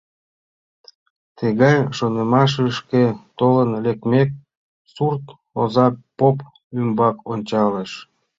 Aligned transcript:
Тыгай 1.37 1.77
шонымашышке 1.97 3.03
толын 3.39 3.69
лекмек, 3.83 4.29
сурт 4.93 5.25
оза 5.61 5.87
поп 6.17 6.37
ӱмбак 6.79 7.17
ончалеш. 7.31 7.91